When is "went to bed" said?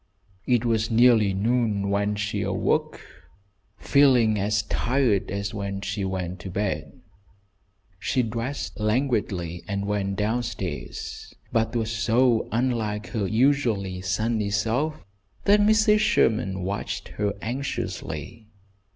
6.03-7.01